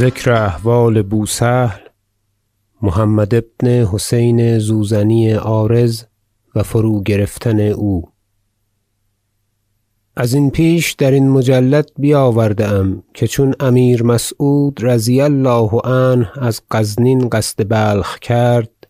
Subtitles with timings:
[0.00, 1.80] ذکر احوال بوسهل
[2.82, 6.02] محمد بن حسین زوزنی عارض
[6.54, 8.08] و فروگرفتن او.
[10.16, 17.28] ازین پیش درین مجلد بیاورده ام که چون امیر مسعود رضی الله عنه از غزنین
[17.28, 18.86] قصد بلخ کرد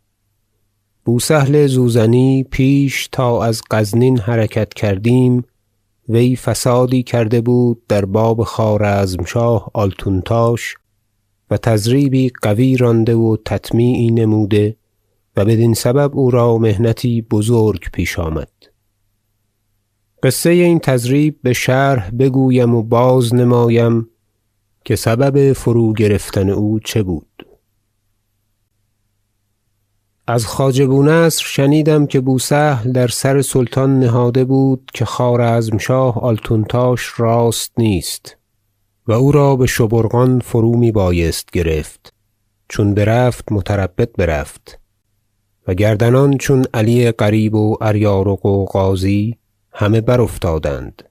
[1.04, 5.44] بوسهل زوزنی پیش تا از غزنین حرکت کردیم
[6.08, 10.76] وی فسادی کرده بود در باب خوارزمشاه آلتونتاش
[11.50, 14.76] و تضریبی قوی رانده و تطمیعی نموده
[15.36, 18.50] و بدین سبب او را محنتی بزرگ پیش آمد.
[20.22, 24.08] قصه این تضریب بشرح بگویم و بازنمایم
[24.84, 27.26] که سبب فروگرفتن او چه بود.
[30.26, 37.72] از خواجه بونصر شنیدم که بوسهل در سر سلطان نهاده بود که خوارزمشاه آلتونتاش راست
[37.78, 38.36] نیست.
[39.10, 42.12] و او را بشبورقان فرو می بایست گرفت.
[42.68, 44.78] چون برفت متربد برفت.
[45.68, 49.36] و گردنان چون علی قریب و اریارق و غازی
[49.72, 51.02] همه برافتادند.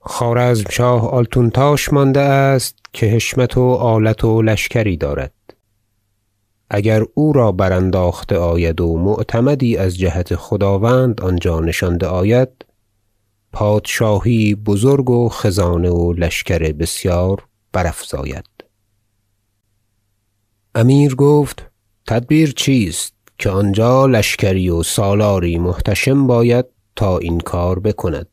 [0.00, 5.34] خوارزمشاه آلتونتاش مانده است که حشمت و آلت و لشکری دارد.
[6.70, 12.65] اگر او را برانداخته آید و معتمدی از جهت خداوند آنجا نشانده آید
[13.58, 18.44] پادشاهی بزرگ و خزانه و لشکر بسیار برافزاید.
[20.74, 21.70] امیر گفت
[22.06, 26.64] تدبیر چیست که آنجا لشکری و سالاری محتشم باید
[26.96, 28.28] تا این کار بکند؟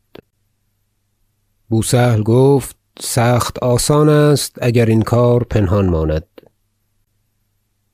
[1.70, 6.28] بوسهل گفت سخت آسان است اگر این کار پنهان ماند.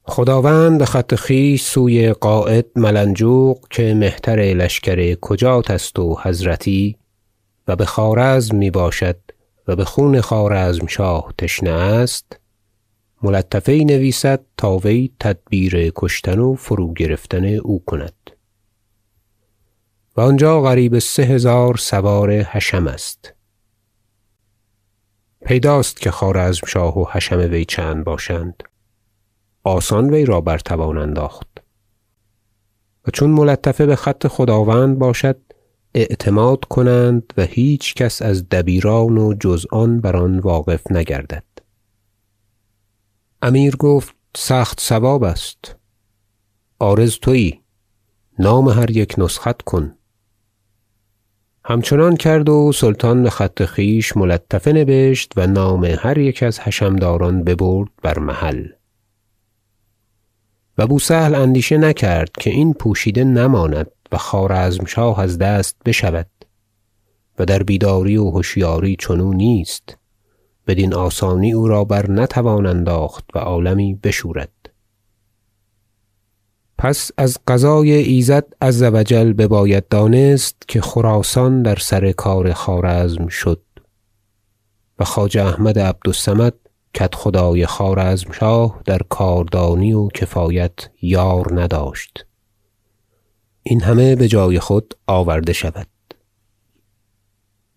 [0.04, 6.99] خداوند بخط خویش سوی قاید ملنجوق که مهتر لشکر کجات است و حضرتی
[7.70, 9.18] و بخوارزم می باشد
[9.68, 12.40] و بخون خوارزمشاه تشنه است
[13.22, 18.32] ملطفه نویسد تا وی تدبیر کشتن و فروگرفتن او کند.
[20.18, 23.34] و آنجا قریب سه هزار سوار حشم است.
[25.46, 28.64] پیداست که خوارزمشاه و حشم وی چند باشند.
[29.64, 31.48] آسان وی را بر توان انداخت.
[33.08, 35.49] و چون ملطفه بخط خداوند باشد
[35.94, 41.44] اعتماد کنند و هیچ کس از دبیران و جز آن بر آن واقف نگردد.
[43.42, 45.76] امیر گفت سخت صواب است.
[46.80, 47.62] عارض تویی
[48.40, 49.96] نام هر یک نسخت کن.
[51.66, 57.44] همچنان کرد و سلطان بخط خویش ملطفه نبشت و نام هر یک از حشم داران
[57.44, 58.68] ببرد بر محل.
[60.78, 63.92] و بوسهل اندیشه نکرد که این پوشیده نماند.
[64.12, 66.30] و خوارزمشاه از دست بشود
[67.40, 69.98] و در بیداری و هشیاری چنو نیست
[70.68, 74.52] بدین آسانی او را برنتوان انداخت و عالمی بشورد.
[76.78, 78.46] پس از قضای ایزد
[79.06, 83.62] جل بباید دانست که خراسان در سر کار خوارزم شد
[85.00, 86.54] و خواجه احمد عبد الصمد
[87.00, 92.26] کدخدای خوارزمشاه در کاردانی و کفایت یار نداشت.
[93.64, 95.88] این همه بجای خود آورده شود.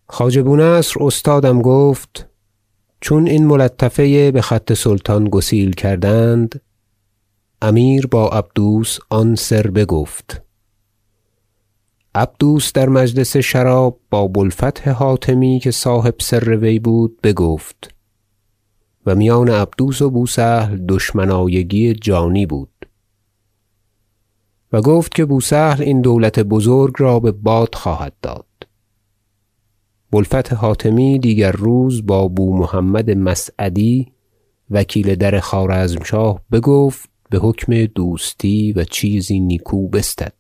[0.09, 2.28] خواجه بونصر استادم گفت
[3.00, 6.60] چون این ملطفه بخط سلطان گسیل کردند
[7.62, 10.43] امیر با عبدوس آن سر بگفت.
[12.14, 17.94] عبدوس در مجلس شراب با بوالفتح حاتمی که صاحب سر وی بود بگفت
[19.06, 22.72] و میان عبدوس و بوسهل دشمنایگی جانی بود.
[24.72, 28.47] و گفت که بوسهل این دولت بزرگ را بباد خواهد داد.
[30.10, 34.12] بوالفتح حاتمی دیگر روز با بومحمد مسعدی
[34.71, 40.32] وکیل در خوارزمشاه بگفت بحکم دوستی و چیزی نیکو بستد.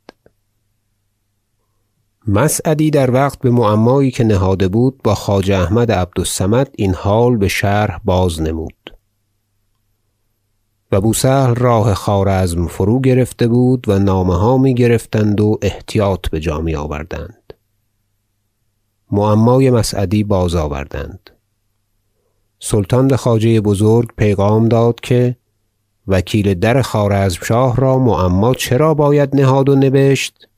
[2.26, 8.00] مسعدی در وقت بمعمایی که نهاده بود با خواجه احمد عبد الصمد این حال بشرح
[8.04, 8.81] بازنمود
[10.92, 16.74] و بوسهل راه خوارزم فروگرفته بود و نامه ها می گرفتند و احتیاط بجا می
[16.74, 17.54] آوردند.
[19.10, 21.30] معمای مسعدی بازآوردند
[22.60, 25.36] سلطان بخواجه بزرگ پیغام داد که
[26.08, 30.48] وکیل در خوارزمشاه را معما چرا باید نهاد و نبشت؟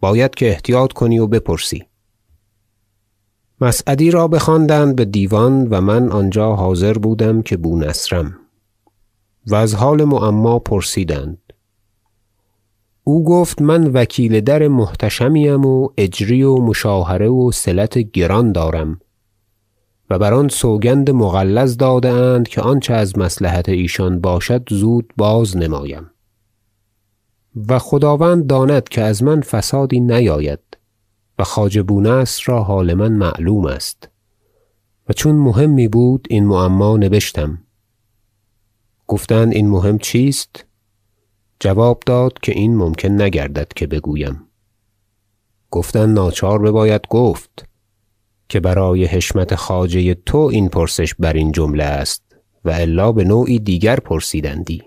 [0.00, 1.84] باید که احتیاط کنی و بپرسی.
[3.60, 8.41] مسعدی را بخواندند بدیوان و من آنجا حاضر بودم که بونصرم.
[9.46, 11.38] و از حال معما پرسیدند.
[13.04, 19.00] او گفت من وکیل در محتشمی ام و اجری و مشاهره وصلت گران دارم
[20.10, 26.10] و بر آن سوگند مغلظ داده اند که آنچه از مصلحت ایشان باشد زود بازنمایم
[27.68, 30.60] و خداوند داند که از من فسادی نیاید
[31.38, 34.08] و خواجه بونصر را حال من معلوم است
[35.08, 37.58] و چون مهمی بود این معما نبشتم.
[39.12, 40.64] گفتند این مهم چیست؟
[41.60, 44.46] جواب داد که این ممکن نگردد که بگویم.
[45.70, 47.68] گفتند ناچار بباید گفت
[48.48, 52.22] که برای حشمت خواجه تو این پرسش برین جمله است
[52.64, 54.82] و الا بنوعی دیگر پرسیدندی.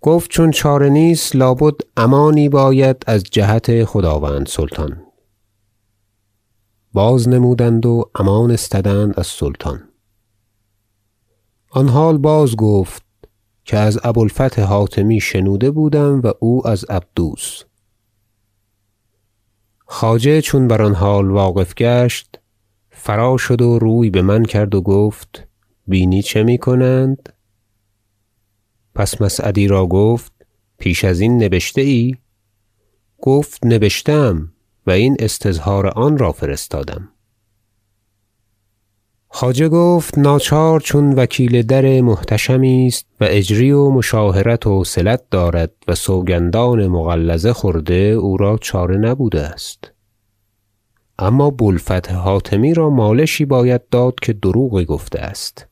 [0.00, 5.02] گفت چون چاره نیست لابد امانی باید از جهت خداوند سلطان.
[6.92, 9.91] بازنمودند و امان استدند از سلطان.
[11.74, 13.02] آن حال بازگفت
[13.64, 17.62] که از ابو الفتح حاتمی شنوده بودم و او از عبدوس.
[19.86, 22.40] خواجه چون بر آن حال واقف گشت
[22.90, 25.48] فرا شد و روی بمن کرد و گفت
[25.86, 27.32] بینی چه می‌کنند
[28.94, 30.32] پس مسعدی را گفت
[30.78, 32.16] پیش ازین نبشته ای؟
[33.20, 34.52] گفت نبشته ام
[34.86, 37.11] و این استظهار آن را فرستادم.
[39.34, 45.72] خواجه گفت ناچار چون وکیل در محتشمی است و اجری و مشاهرت و وصلت دارد
[45.88, 49.92] و سوگندان مغلظه خورده او را چاره نبوده است.
[51.18, 55.66] اما بوالفتح حاتمی را مالشی باید داد که دروغی گفته است.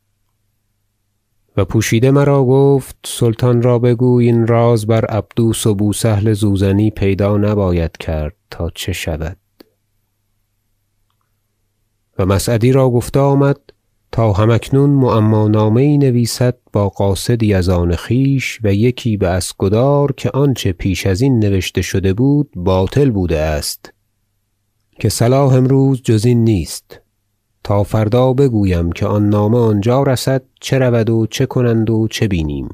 [1.57, 7.37] و پوشیده مرا گفت سلطان را بگوی این راز بر عبدوس و بوسهل زوزنی پیدا
[7.37, 9.37] نباید کرد تا چه شود.
[12.21, 13.57] و مسعدی را گفته آمد
[14.13, 20.13] تا هم اکنون معما نامه یی نویسد با قاصدی از آن خویش و یکی باسکدار
[20.13, 23.93] که آنچه پیش ازین نوشته شده بود باطل بوده است
[24.99, 27.01] که صلاح امروز جز این نیست.
[27.65, 32.29] تا فردا بگویم که آن نامه آنجا رسد چه رود و چه کنند و چه
[32.29, 32.69] بینیم.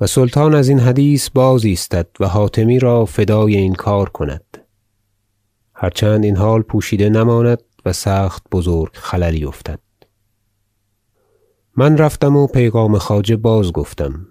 [0.00, 4.44] و سلطان ازین حدیث بازایستد و حاتمی را فدای این کار کند.
[5.74, 7.58] هر چند این حال پوشیده نماند
[7.88, 9.80] و سخت بزرگ خللی افتد.
[11.76, 14.26] من رفتم و پیغام خواجه بازگفتم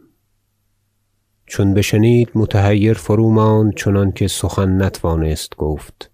[1.46, 6.12] چون بشنید متحیر فروماند چنانکه سخن نتوانست گفت.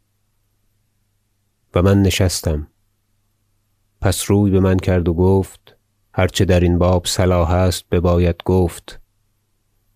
[1.75, 2.67] و من نشستم.
[4.01, 5.77] پس روی بمن کرد و گفت
[6.13, 9.01] هر چه درین باب صلاح است بباید گفت.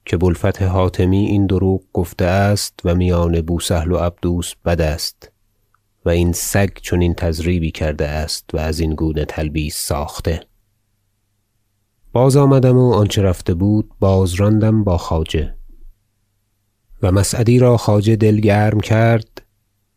[0.05, 5.36] که بوالفتح حاتمی این دروغ گفته است و میان بوسهل و عبدوس بد است.
[6.07, 10.39] و این سگ چنین تضریبی کرده است و ازین گونه تلبیس ساخته.
[12.13, 15.53] بازآمدم و آنچه رفته بود بازراندم با خواجه.
[17.03, 19.41] و مسعدی را خواجه دل گرم کرد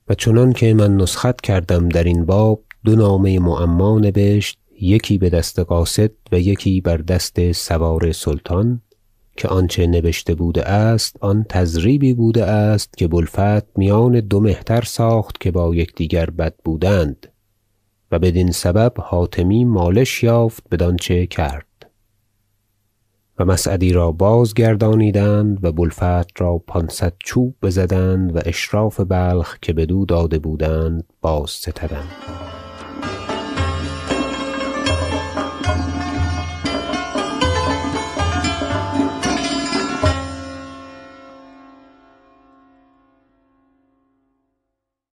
[0.09, 6.41] و چنانکه من نسخت کردم درین باب دو نامه معما نبشت یکی بدست قاصد و
[6.41, 8.83] یکی بر دست سوار سلطان
[9.41, 15.41] که آنچه نبشته بوده است آن تضریبی بوده است که بوالفتح میان دو مهتر ساخت
[15.41, 17.27] که با یکدیگر بد بودند
[18.11, 21.67] و بدین سبب حاتمی مالش یافت بدانچه کرد.
[23.39, 30.05] و مسعدی را بازگردانیدند و بوالفتح را پانصد چوب بزدند و اشراف بلخ که بدو
[30.05, 32.60] داده بودند بازستدند